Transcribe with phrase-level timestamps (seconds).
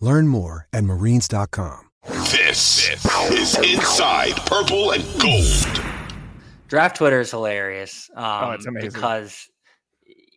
[0.00, 1.90] Learn more at marines.com.
[2.06, 2.88] This
[3.30, 5.84] is Inside Purple and Gold.
[6.68, 8.90] Draft Twitter is hilarious um, Oh, it's amazing.
[8.92, 9.48] because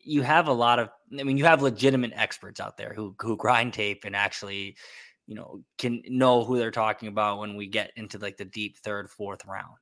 [0.03, 3.38] you have a lot of, I mean, you have legitimate experts out there who who
[3.38, 4.76] grind tape and actually,
[5.28, 8.78] you know, can know who they're talking about when we get into like the deep
[8.78, 9.75] third, fourth round.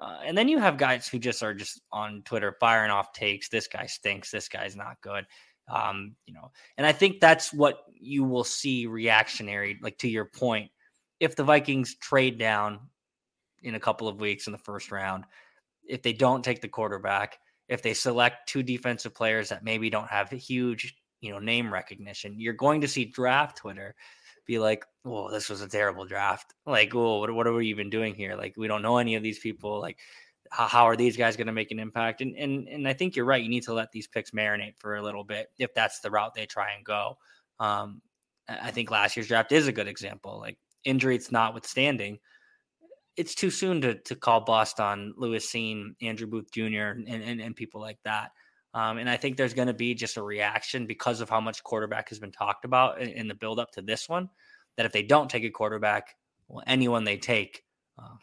[0.00, 3.48] Uh, and then you have guys who just are just on Twitter firing off takes.
[3.48, 4.30] This guy stinks.
[4.30, 5.24] This guy's not good.
[5.68, 10.26] Um, you know, and I think that's what you will see reactionary, like to your
[10.26, 10.70] point.
[11.18, 12.80] If the Vikings trade down
[13.62, 15.24] in a couple of weeks in the first round,
[15.88, 20.08] if they don't take the quarterback, if they select two defensive players that maybe don't
[20.08, 23.94] have huge, you know, name recognition, you're going to see draft Twitter
[24.46, 27.90] be like, "Oh, this was a terrible draft." Like, "Oh, what, what are we even
[27.90, 29.80] doing here?" Like, we don't know any of these people.
[29.80, 29.98] Like,
[30.50, 32.20] how, how are these guys going to make an impact?
[32.20, 33.42] And and and I think you're right.
[33.42, 36.34] You need to let these picks marinate for a little bit if that's the route
[36.34, 37.18] they try and go.
[37.60, 38.02] Um,
[38.48, 40.38] I think last year's draft is a good example.
[40.38, 42.18] Like injury, injuries notwithstanding,
[43.16, 47.40] it's too soon to to call bust on Lewis Cine, Andrew Booth Jr., and and,
[47.40, 48.30] and people like that.
[48.74, 51.64] Um, and I think there's going to be just a reaction because of how much
[51.64, 54.28] quarterback has been talked about in, in the build up to this one.
[54.76, 56.14] That if they don't take a quarterback,
[56.48, 57.64] well, anyone they take,
[57.98, 58.16] uh,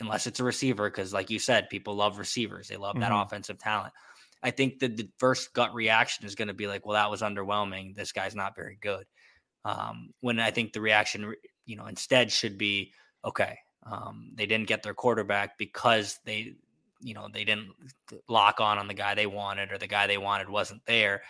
[0.00, 2.68] unless it's a receiver, because like you said, people love receivers.
[2.68, 3.26] They love that Mhm.
[3.26, 3.92] offensive talent.
[4.42, 7.22] I think that the first gut reaction is going to be like, well, that was
[7.22, 7.94] underwhelming.
[7.94, 9.06] This guy's not very good.
[9.64, 11.34] Um, when I think the reaction,
[11.64, 12.92] you know, instead should be,
[13.24, 16.56] okay, um, they didn't get their quarterback because they,
[17.00, 17.70] you know, they didn't
[18.28, 21.22] lock on on the guy they wanted or the guy they wanted wasn't there.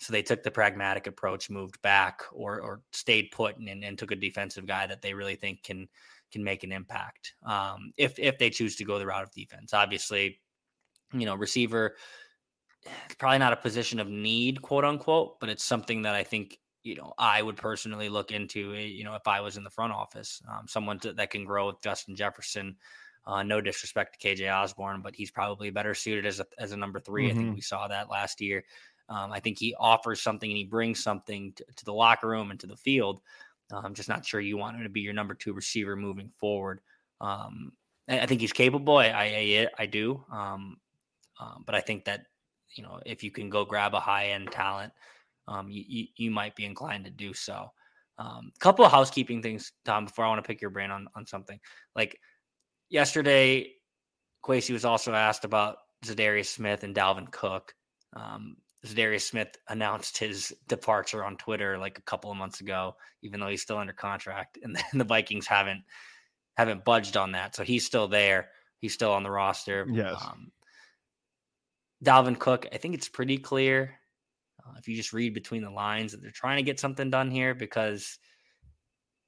[0.00, 4.10] So they took the pragmatic approach, moved back or or stayed put and, and took
[4.12, 5.88] a defensive guy that they really think can
[6.30, 7.34] can make an impact.
[7.42, 10.40] Um, if if they choose to go the route of defense, obviously,
[11.12, 11.96] you know, receiver
[13.04, 16.58] it's probably not a position of need, quote unquote, but it's something that I think
[16.82, 18.74] you know I would personally look into.
[18.74, 21.44] eh, You know, if I was in the front office, um, someone to, that can
[21.44, 22.76] grow with Justin Jefferson.
[23.26, 26.76] Uh, no disrespect to KJ Osborn, but he's probably better suited as a as a
[26.76, 27.34] number 3 I Mhm.
[27.34, 28.64] think we saw that last year.
[29.08, 32.50] Um, I think he offers something and he brings something to, to the locker room
[32.50, 33.20] and to the field.
[33.72, 36.30] Uh, I'm just not sure you want him to be your number two receiver moving
[36.38, 36.80] forward.
[37.20, 37.72] Um,
[38.08, 38.98] I, I think he's capable.
[38.98, 40.24] I I, I do.
[40.32, 40.78] Um,
[41.40, 42.26] um, but I think that
[42.74, 44.92] you know if you can go grab a high end talent,
[45.46, 47.70] um, you, you you might be inclined to do so.
[48.18, 51.26] Um, couple of housekeeping things, Tom, before I want to pick your brain on on
[51.26, 51.58] something.
[51.94, 52.18] Like
[52.88, 53.72] yesterday,
[54.44, 57.74] Kwesi was also asked about Za'Darius Smith and Dalvin Cook.
[58.14, 58.56] Um,
[58.86, 63.48] Za'Darius Smith announced his departure on Twitter like a couple of months ago, even though
[63.48, 65.82] he's still under contract, and then the Vikings haven't
[66.56, 68.48] haven't budged on that, so he's still there.
[68.80, 69.86] He's still on the roster.
[69.90, 70.16] Yes.
[70.24, 70.52] Um,
[72.04, 73.94] Dalvin Cook, I think it's pretty clear
[74.64, 77.30] uh, if you just read between the lines that they're trying to get something done
[77.30, 78.18] here because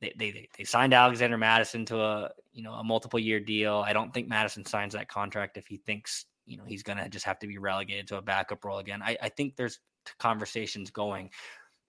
[0.00, 3.82] they they they- they signed Alexander Mattison to a you know a multiple year deal.
[3.84, 7.24] I don't think Mattison signs that contract if he thinks you know he's gonna just
[7.24, 9.00] have to be relegated to a backup role again.
[9.02, 9.78] I, I think there's
[10.18, 11.30] conversations going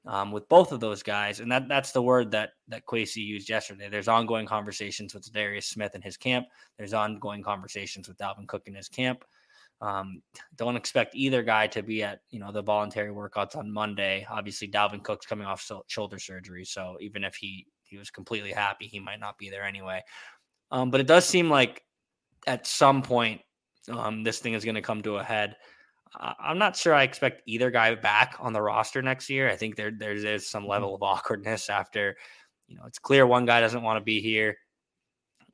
[0.06, 3.50] um, with both of those guys, and that that's the word that that Kwesi used
[3.50, 3.90] yesterday.
[3.90, 6.48] There's ongoing conversations with Darius Smith and his camp.
[6.78, 9.26] There's ongoing conversations with Dalvin Cook in his camp.
[9.82, 10.22] Um,
[10.58, 14.26] don't expect either guy to be at you know the voluntary workouts on Monday.
[14.30, 18.52] Obviously, Dalvin Cook's coming off so- shoulder surgery, so even if he he was completely
[18.52, 20.02] happy, he might not be there anyway.
[20.70, 21.84] Um, but it does seem like
[22.48, 23.42] at some point
[23.90, 25.56] um, this thing is going to come to a head.
[26.20, 29.50] I'm not sure I expect either guy back on the roster next year.
[29.50, 32.18] I think there there's, there's some level of awkwardness after
[32.68, 34.58] you know it's clear one guy doesn't want to be here.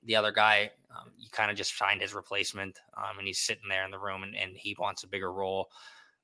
[0.03, 3.69] The other guy, um, you kind of just find his replacement, um, and he's sitting
[3.69, 5.69] there in the room, and, and he wants a bigger role.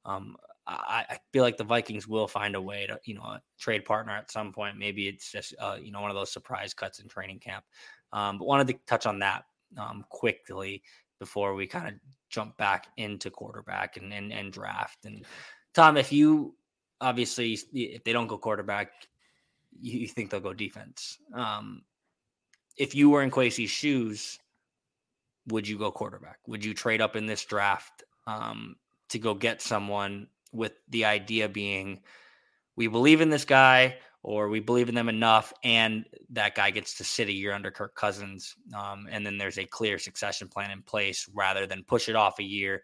[0.05, 0.35] Um,
[0.65, 4.13] I, I, feel like the Vikings will find a way to, you know, trade partner
[4.13, 4.77] at some point.
[4.77, 7.65] Maybe it's just, uh, you know, one of those surprise cuts in training camp.
[8.11, 9.43] Um, but wanted to touch on that
[9.77, 10.83] um, quickly
[11.23, 11.93] before we kind of
[12.29, 15.05] jump back into quarterback and, and, and draft.
[15.05, 15.23] And
[15.73, 16.53] Tom, if you
[16.99, 18.91] obviously if they don't go quarterback,
[19.79, 21.19] you, think they'll go defense.
[21.33, 21.83] Um,
[22.77, 24.37] if you were in Kwesi's shoes,
[25.47, 26.39] would you go quarterback?
[26.45, 28.75] Would you trade up in this draft um,
[29.07, 32.01] to go get someone with the idea being
[32.75, 36.95] we believe in this guy or we believe in them enough and that guy gets
[36.95, 40.71] to sit a year under Kirk Cousins um, and then there's a clear succession plan
[40.71, 42.83] in place rather than push it off a year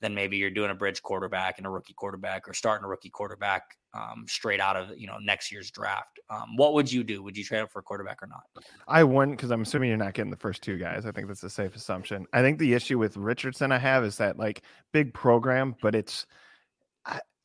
[0.00, 3.10] then maybe you're doing a bridge quarterback and a rookie quarterback or starting a rookie
[3.10, 6.20] quarterback um, straight out of you know next year's draft.
[6.30, 7.22] Um, what would you do?
[7.22, 8.42] Would you trade up for a quarterback or not?
[8.88, 11.06] I wouldn't because I'm assuming you're not getting the first two guys.
[11.06, 12.26] I think that's a safe assumption.
[12.32, 14.62] I think the issue with Richardson I have is that like
[14.92, 16.26] big program, but it's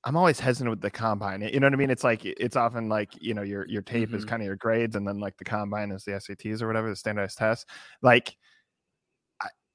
[0.06, 1.42] I, am always hesitant with the combine.
[1.42, 1.90] You know what I mean?
[1.90, 4.18] It's like it's often like you know your your tape mm-hmm.
[4.18, 6.90] is kind of your grades, and then like the combine is the SATs or whatever
[6.90, 7.66] the standardized tests.
[8.02, 8.36] Like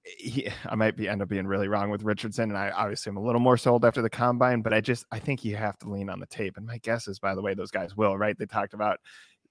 [0.04, 3.16] he, I might be end up being really wrong with Richardson, and I obviously am
[3.16, 5.90] a little more sold after the combine, but I just I think you have to
[5.90, 6.56] lean on the tape.
[6.56, 8.38] And my guess is, by the way, those guys will right.
[8.38, 9.00] They talked about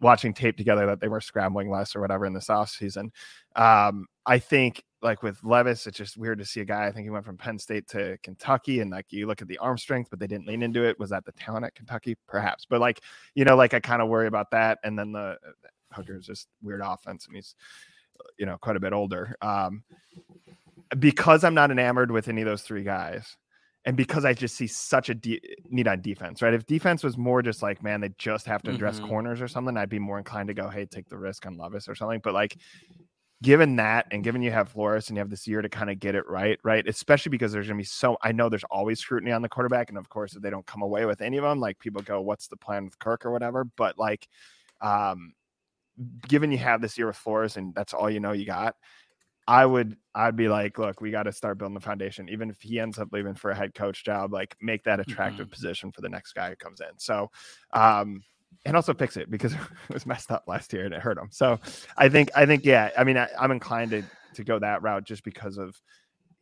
[0.02, 3.12] watching tape together that they were scrambling less or whatever in this off season.
[3.56, 6.86] Um, I think like with Levis, it's just weird to see a guy.
[6.86, 9.58] I think he went from Penn State to Kentucky, and like you look at the
[9.60, 11.00] arm strength, but they didn't lean into it.
[11.00, 12.18] Was that the talent at Kentucky?
[12.28, 13.02] Perhaps, but like
[13.36, 14.80] you know, like I kind of worry about that.
[14.84, 15.38] And then the
[15.94, 17.56] Hooker is just weird offense, and he's
[18.38, 19.36] you know quite a bit older.
[19.42, 19.84] Um,
[20.98, 23.38] because I'm not enamored with any of those three guys,
[23.86, 26.54] and because I just see such a de- need on defense, right?
[26.54, 29.08] If defense was more just like, man, they just have to address mm-hmm.
[29.10, 31.88] corners or something, I'd be more inclined to go, hey, take the risk on Levis
[31.88, 32.20] or something.
[32.24, 32.58] But like,
[33.42, 36.00] given that, and given you have Flores and you have this year to kind of
[36.00, 36.88] get it right, right?
[36.88, 39.90] Especially because there's going to be so, I know there's always scrutiny on the quarterback,
[39.90, 42.22] and of course, if they don't come away with any of them, like people go,
[42.22, 43.64] what's the plan with Kirk or whatever?
[43.64, 44.28] But like,
[44.82, 45.34] um,
[46.28, 48.76] given you have this year with Flores and that's all you know you got,
[49.48, 52.30] I would I'd be like, look, we got to start building the foundation.
[52.30, 55.48] Even if he ends up leaving for a head coach job, like make that attractive
[55.48, 55.54] mm-hmm.
[55.54, 56.98] position for the next guy who comes in.
[56.98, 57.32] So
[57.74, 58.22] um
[58.66, 59.54] and also fix it because
[59.90, 61.30] it was messed up last year and it hurt him.
[61.32, 61.60] So
[61.98, 64.04] I think I think yeah, I mean I, I'm inclined to
[64.36, 65.80] to go that route just because of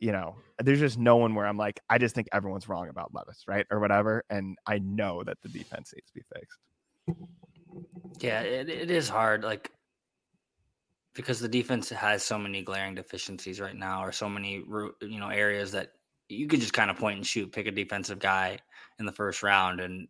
[0.00, 3.12] you know, there's just no one where I'm like, I just think everyone's wrong about
[3.12, 3.66] Levis, right?
[3.68, 4.22] Or whatever.
[4.30, 6.58] And I know that the defense needs to be fixed.
[8.20, 9.42] Yeah, it, it is hard.
[9.42, 9.72] Like
[11.14, 14.62] because the defense has so many glaring deficiencies right now, or so many
[15.00, 15.92] you know areas that
[16.28, 18.58] you could just kind of point and shoot, pick a defensive guy
[19.00, 20.06] in the first round, and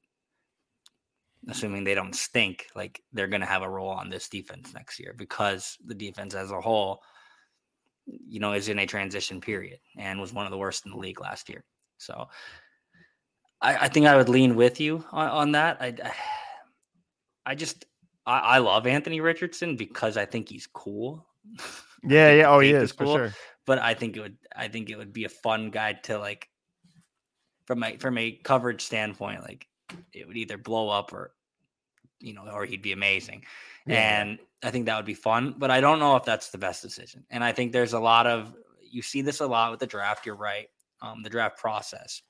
[1.46, 4.98] assuming they don't stink, like they're going to have a role on this defense next
[4.98, 7.02] year because the defense as a whole,
[8.06, 10.98] you know, is in a transition period and was one of the worst in the
[10.98, 11.64] league last year.
[11.98, 12.28] So
[13.60, 15.78] I, I think I would lean with you on, on that.
[15.80, 15.94] I,
[17.46, 17.84] I just
[18.26, 21.26] I, I love Anthony Richardson because I think he's cool.
[22.04, 22.48] Yeah, yeah.
[22.48, 23.34] Oh, he is cool, for sure.
[23.66, 26.48] But I think it would I think it would be a fun guy to like
[27.66, 29.66] from my from a coverage standpoint, like
[30.20, 31.32] it would either blow up or
[32.20, 33.44] you know, or he'd be amazing.
[33.86, 34.20] Yeah.
[34.20, 36.82] And I think that would be fun, but I don't know if that's the best
[36.82, 37.24] decision.
[37.30, 38.54] And I think there's a lot of
[38.90, 40.26] you see this a lot with the draft.
[40.26, 40.68] You're right.
[41.00, 42.22] Um, the draft process,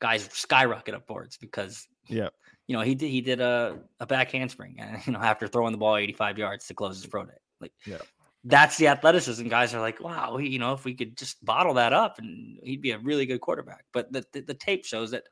[0.00, 2.28] guys skyrocket up boards because yeah,
[2.66, 5.78] you know, he did he did a, a back handspring, you know, after throwing the
[5.78, 7.32] ball 85 yards to close his pro day.
[7.60, 7.98] Like, yeah.
[8.44, 9.48] that's the athleticism.
[9.48, 12.82] Guys are like, wow, you know, if we could just bottle that up, and he'd
[12.82, 13.84] be a really good quarterback.
[13.92, 15.24] But the, the, the tape shows that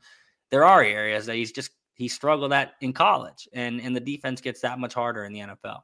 [0.54, 4.40] there are areas that he's just he struggled at in college, and and the defense
[4.40, 5.80] gets that much harder in the NFL.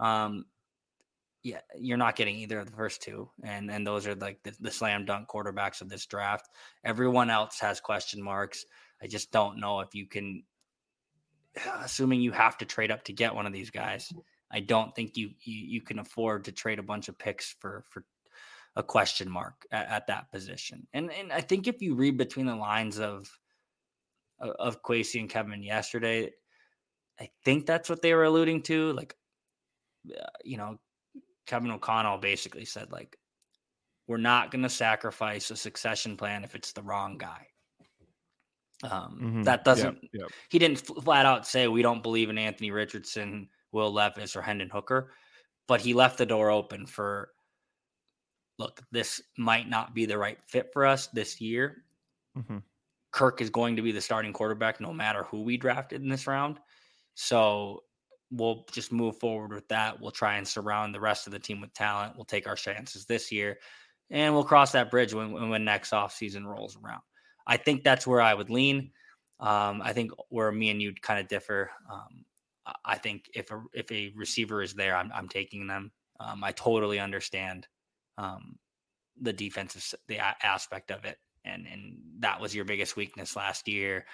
[0.00, 0.44] Um,
[1.42, 4.52] yeah, you're not getting either of the first two, and and those are like the,
[4.60, 6.50] the slam dunk quarterbacks of this draft.
[6.84, 8.66] Everyone else has question marks.
[9.02, 10.42] I just don't know if you can
[11.80, 14.12] assuming you have to trade up to get one of these guys,
[14.50, 17.86] I don't think you you, you can afford to trade a bunch of picks for
[17.88, 18.04] for
[18.76, 20.86] a question mark at, at, that position.
[20.92, 23.26] And and I think if you read between the lines of
[24.42, 26.30] of Kwesi and Kevin yesterday,
[27.20, 28.92] I think that's what they were alluding to.
[28.92, 29.14] Like,
[30.10, 30.78] uh, you know,
[31.46, 33.16] Kevin O'Connell basically said like,
[34.08, 37.46] we're not going to sacrifice a succession plan if it's the wrong guy.
[38.82, 39.42] Um, mm-hmm.
[39.42, 39.98] That doesn't.
[40.02, 40.30] Yep, yep.
[40.50, 44.70] He didn't flat out say we don't believe in Anthony Richardson, Will Levis, or Hendon
[44.70, 45.12] Hooker,
[45.68, 47.30] but he left the door open for.
[48.58, 51.84] Look, this might not be the right fit for us this year.
[52.36, 52.58] Mm-hmm.
[53.12, 56.26] Kirk is going to be the starting quarterback no matter who we drafted in this
[56.26, 56.58] round.
[57.14, 57.82] So
[58.30, 60.00] we'll just move forward with that.
[60.00, 62.14] We'll try and surround the rest of the team with talent.
[62.16, 63.58] We'll take our chances this year
[64.10, 67.02] and we'll cross that bridge when, when next offseason rolls around.
[67.46, 68.90] I think that's where I would lean.
[69.40, 71.70] Um, I think where me and you kind of differ.
[71.90, 72.24] Um,
[72.84, 75.90] I think if a if a receiver is there, I'm I'm taking them.
[76.20, 77.66] Um, I totally understand
[78.18, 78.56] um,
[79.20, 84.06] the defensive the aspect of it, and and that was your biggest weakness last year.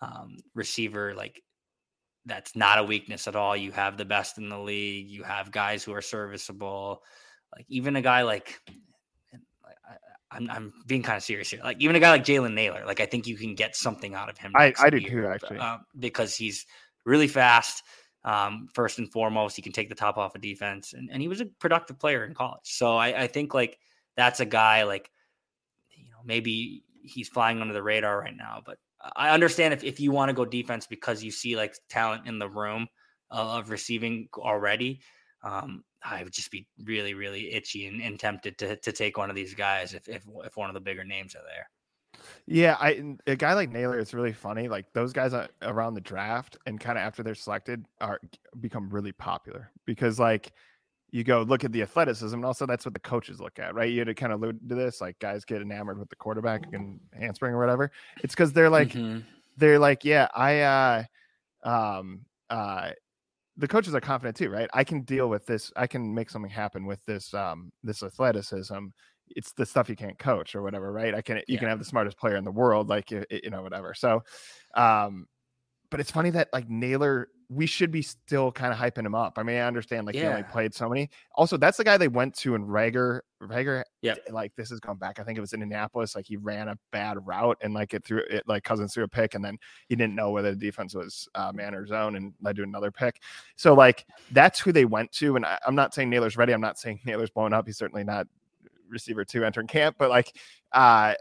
[0.00, 1.42] Um, receiver, like
[2.26, 3.56] that's not a weakness at all.
[3.56, 5.08] You have the best in the league.
[5.08, 7.02] You have guys who are serviceable.
[7.56, 8.60] Like even a guy like
[10.30, 11.60] I'm I'm being kind of serious here.
[11.62, 14.28] Like even a guy like Jalen Nailor, like I think you can get something out
[14.28, 14.52] of him.
[14.54, 16.66] I, I do too, actually, uh, because he's
[17.04, 17.82] really fast.
[18.24, 21.28] Um, first and foremost, he can take the top off of defense, and, and he
[21.28, 22.60] was a productive player in college.
[22.64, 23.78] So I, I think like
[24.16, 25.10] that's a guy like
[26.18, 28.78] know maybe he's flying under the radar right now, but
[29.16, 32.38] I understand if, if you want to go defense because you see like talent in
[32.38, 32.88] the room
[33.30, 35.00] of receiving already.
[35.42, 39.30] Um, I would just be really, really itchy and, and, tempted to to take one
[39.30, 41.68] of these guys if, if if one of the bigger names are there.
[42.46, 44.68] Yeah, I a guy like Nailor is really funny.
[44.68, 45.32] Like those guys
[45.62, 48.20] around the draft and kind of after they're selected are
[48.60, 50.52] become really popular because like
[51.10, 53.90] you go look at the athleticism and also that's what the coaches look at, right?
[53.90, 56.64] You had to kind of allude to this, like guys get enamored with the quarterback
[56.72, 57.90] and handspring or whatever.
[58.22, 59.20] It's because they're like mm-hmm.
[59.56, 61.04] they're like, yeah, I uh
[61.64, 62.90] um uh
[63.56, 64.68] the coaches are confident too, right?
[64.74, 65.72] I can deal with this.
[65.76, 68.88] I can make something happen with this um this athleticism.
[69.30, 71.14] It's the stuff you can't coach or whatever, right?
[71.14, 71.58] I can you yeah.
[71.60, 73.94] can have the smartest player in the world, like you, you know whatever.
[73.94, 74.22] So,
[74.74, 75.26] um,
[75.90, 79.38] but it's funny that like Nailor we should be still kind of hyping him up.
[79.38, 80.22] I mean, I understand like yeah.
[80.22, 81.08] he only played so many.
[81.34, 83.20] Also, that's the guy they went to in Reagor.
[83.42, 85.18] Reagor, yeah, like this has gone back.
[85.18, 86.14] I think it was in Indianapolis.
[86.14, 89.08] Like he ran a bad route and like it threw it like Cousins threw a
[89.08, 89.56] pick, and then
[89.88, 92.90] he didn't know whether the defense was uh, man or zone, and led to another
[92.90, 93.22] pick.
[93.56, 95.36] So like that's who they went to.
[95.36, 96.52] And I, I'm not saying Nailor's ready.
[96.52, 97.66] I'm not saying Nailor's blown up.
[97.66, 98.26] He's certainly not
[98.90, 100.36] receiver two entering camp, but like
[100.72, 101.14] uh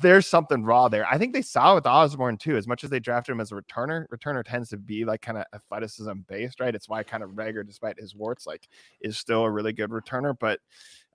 [0.00, 1.06] there's something raw there.
[1.10, 3.56] I think they saw with Osborn too, as much as they drafted him as a
[3.56, 4.06] returner.
[4.08, 6.74] Returner tends to be like kind of athleticism based, right?
[6.74, 8.68] It's why kind of Reagor, despite his warts, like
[9.00, 10.36] is still a really good returner.
[10.38, 10.60] But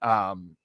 [0.02, 0.56] um,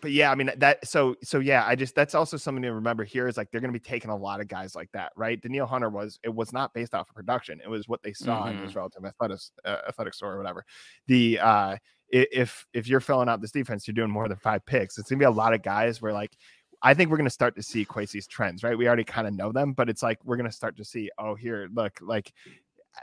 [0.00, 3.04] but yeah, I mean that so so yeah, I just that's also something to remember
[3.04, 5.40] here is like they're gonna be taking a lot of guys like that, right?
[5.40, 8.44] Danielle Hunter was it was not based off of production, it was what they saw
[8.44, 8.58] mm-hmm.
[8.58, 10.64] in his relative athletics uh, athletic store or whatever.
[11.06, 11.76] The uh
[12.10, 14.98] if if you're filling out this defense, you're doing more than five picks.
[14.98, 16.36] It's gonna be a lot of guys where like
[16.82, 18.78] I think we're going to start to see Kwesi's trends, right?
[18.78, 21.10] We already kind of know them, but it's like we're going to start to see,
[21.18, 22.32] oh, here, look, like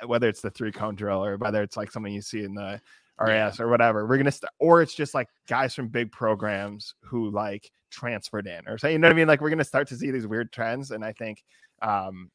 [0.05, 2.79] whether it's the three cone drill or whether it's like something you see in the
[3.19, 6.95] RAS or whatever, we're going to start, or it's just like guys from big programs
[7.01, 9.27] who like transferred in or say, you know what I mean?
[9.27, 10.91] Like we're going to start to see these weird trends.
[10.91, 11.43] And I think,
[11.81, 12.29] um,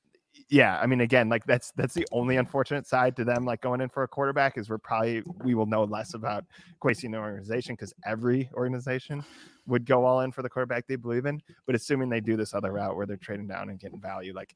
[0.49, 3.81] yeah, I mean, again, like that's that's the only unfortunate side to them, like going
[3.81, 6.45] in for a quarterback, is we're probably we will know less about
[6.83, 9.25] Kwesi in the organization because every organization
[9.67, 11.41] would go all in for the quarterback they believe in.
[11.67, 14.55] But assuming they do this other route where they're trading down and getting value, like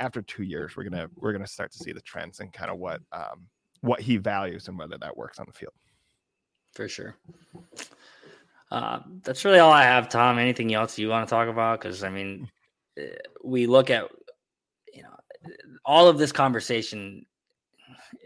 [0.00, 2.78] after two years, we're gonna we're gonna start to see the trends and kind of
[2.78, 3.46] what um
[3.80, 5.74] what he values and whether that works on the field.
[6.72, 7.16] For sure.
[8.70, 10.38] Uh, that's really all I have, Tom.
[10.38, 11.80] Anything else you want to talk about?
[11.80, 12.50] Because I mean,
[12.96, 13.10] eh,
[13.44, 14.10] we look at
[14.94, 15.16] you know
[15.84, 17.26] all of this conversation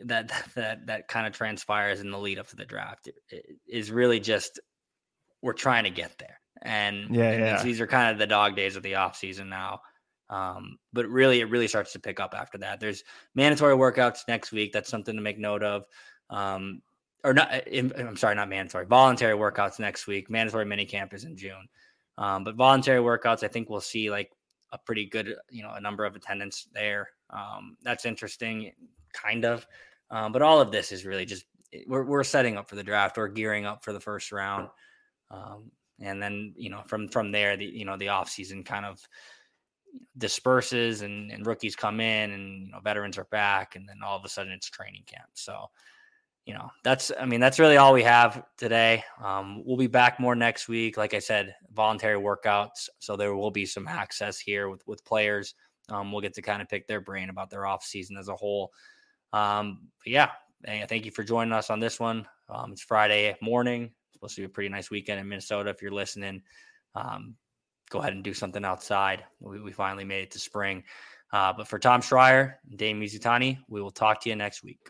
[0.05, 3.09] that that that kind of transpires in the lead up to the draft
[3.67, 4.61] is really just
[5.43, 6.41] we're trying to get there.
[6.63, 7.63] And yeah, and yeah.
[7.63, 9.81] these are kind of the dog days of the off season now.
[10.31, 12.81] Um, but really, it really starts to pick up after that.
[12.81, 14.73] There's mandatory workouts next week.
[14.73, 15.85] That's something to make note of.
[16.31, 16.83] Um,
[17.25, 20.31] or not, I'm sorry, not mandatory, voluntary workouts next week.
[20.31, 21.69] Mandatory mini camp is in June.
[22.17, 24.33] Um, but voluntary workouts, I think we'll see like
[24.73, 27.09] a pretty good, you know, a number of attendance there.
[27.31, 28.73] Um, that's interesting,
[29.13, 29.67] kind of.
[30.11, 31.45] Um, but all of this is really just
[31.87, 33.17] we're, we're setting up for the draft.
[33.17, 34.69] We're gearing up for the first round.
[35.31, 35.71] Um,
[36.01, 39.01] and then you know from from there the you know the off season kind of
[40.19, 44.17] disperses and, and rookies come in and you know veterans are back and then all
[44.17, 45.67] of a sudden it's training camp so
[46.49, 50.19] you know that's i mean that's really all we have today um, we'll be back
[50.19, 54.69] more next week like i said voluntary workouts so there will be some access here
[54.69, 55.55] with with players
[55.91, 58.35] um, we'll get to kind of pick their brain about their off season as a
[58.35, 58.73] whole
[59.33, 60.31] um, yeah
[60.89, 64.47] thank you for joining us on this one um, it's friday morning supposed to be
[64.47, 65.71] a pretty nice weekend in Minnesota.
[65.71, 66.43] If you're listening,
[66.95, 67.37] um,
[67.91, 69.25] go ahead and do something outside.
[69.41, 70.85] We, we finally made it to spring.
[71.33, 74.81] Uh, but for Tom Schreier Dane Mizutani, we will talk to you next week.